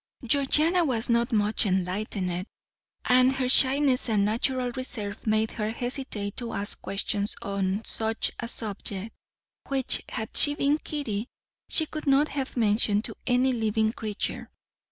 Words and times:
Georgiana 0.25 0.83
was 0.83 1.09
not 1.11 1.31
much 1.31 1.63
enlightened, 1.67 2.47
and 3.05 3.33
her 3.33 3.47
shyness 3.47 4.09
and 4.09 4.25
natural 4.25 4.71
reserve 4.71 5.27
made 5.27 5.51
her 5.51 5.69
hesitate 5.69 6.35
to 6.37 6.53
ask 6.53 6.81
questions 6.81 7.35
on 7.43 7.83
such 7.85 8.31
a 8.39 8.47
subject, 8.47 9.13
which, 9.67 10.01
had 10.09 10.35
she 10.35 10.55
been 10.55 10.79
Kitty, 10.79 11.27
she 11.69 11.85
could 11.85 12.07
not 12.07 12.29
have 12.29 12.57
mentioned 12.57 13.05
to 13.05 13.15
any 13.27 13.51
living 13.51 13.93
creature. 13.93 14.49